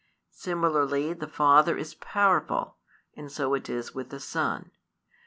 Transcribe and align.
Similarly 0.33 1.13
the 1.13 1.27
Father 1.27 1.77
is 1.77 1.93
powerful, 1.93 2.77
and 3.15 3.31
so 3.31 3.53
it 3.53 3.69
is 3.69 3.93
with 3.93 4.09
the 4.09 4.19
Son. 4.19 4.71